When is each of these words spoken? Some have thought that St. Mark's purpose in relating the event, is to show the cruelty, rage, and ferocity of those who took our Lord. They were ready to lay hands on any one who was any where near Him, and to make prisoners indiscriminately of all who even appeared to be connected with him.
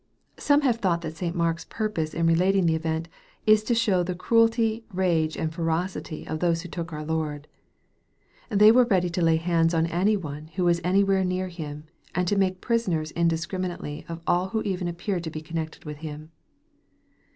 Some 0.39 0.61
have 0.61 0.77
thought 0.77 1.01
that 1.01 1.15
St. 1.15 1.35
Mark's 1.35 1.65
purpose 1.69 2.15
in 2.15 2.25
relating 2.25 2.65
the 2.65 2.73
event, 2.73 3.07
is 3.45 3.63
to 3.65 3.75
show 3.75 4.01
the 4.01 4.15
cruelty, 4.15 4.83
rage, 4.91 5.37
and 5.37 5.53
ferocity 5.53 6.27
of 6.27 6.39
those 6.39 6.63
who 6.63 6.69
took 6.69 6.91
our 6.91 7.05
Lord. 7.05 7.47
They 8.49 8.71
were 8.71 8.85
ready 8.85 9.11
to 9.11 9.21
lay 9.21 9.35
hands 9.35 9.75
on 9.75 9.85
any 9.85 10.17
one 10.17 10.47
who 10.55 10.63
was 10.65 10.81
any 10.83 11.03
where 11.03 11.23
near 11.23 11.49
Him, 11.49 11.83
and 12.15 12.27
to 12.27 12.35
make 12.35 12.61
prisoners 12.61 13.11
indiscriminately 13.11 14.03
of 14.09 14.21
all 14.25 14.47
who 14.49 14.63
even 14.63 14.87
appeared 14.87 15.23
to 15.25 15.29
be 15.29 15.39
connected 15.43 15.85
with 15.85 15.97
him. 15.97 16.31